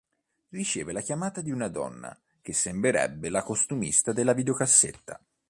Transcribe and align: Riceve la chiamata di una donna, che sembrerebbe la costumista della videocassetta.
Riceve 0.49 0.93
la 0.93 1.01
chiamata 1.01 1.41
di 1.41 1.51
una 1.51 1.67
donna, 1.67 2.19
che 2.41 2.53
sembrerebbe 2.53 3.29
la 3.29 3.43
costumista 3.43 4.11
della 4.13 4.33
videocassetta. 4.33 5.21